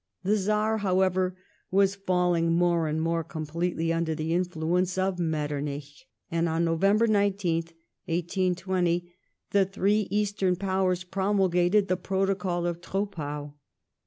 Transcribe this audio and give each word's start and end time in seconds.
The 0.23 0.35
Czar, 0.35 0.79
however, 0.79 1.37
was 1.69 1.93
falling 1.93 2.53
more 2.53 2.87
and 2.87 2.99
more 2.99 3.23
completely 3.23 3.93
under 3.93 4.15
the 4.15 4.33
influence 4.33 4.97
of 4.97 5.19
Metternich, 5.19 6.07
and 6.31 6.49
on 6.49 6.65
November 6.65 7.07
19th, 7.07 7.73
1820, 8.05 9.13
the 9.51 9.63
three 9.63 10.07
Eastern 10.09 10.55
Powers 10.55 11.03
promulgated 11.03 11.87
the 11.87 11.97
Protocol 11.97 12.65
of 12.65 12.81
Trpppau. 12.81 13.53